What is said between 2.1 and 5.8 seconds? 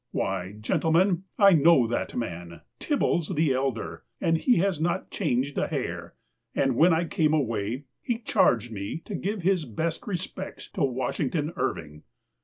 man— Tibbies the elder, and he has not changed a